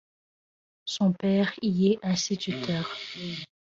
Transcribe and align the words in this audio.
Son 0.85 1.11
père 1.13 1.53
y 1.61 1.91
est 1.91 1.99
instituteur. 2.01 2.89